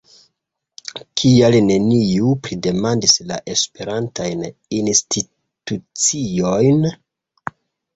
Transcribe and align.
Kial 1.21 1.57
neniu 1.65 2.33
pridemandis 2.49 3.15
la 3.31 3.39
esperantajn 3.55 4.45
instituciojn? 4.83 6.87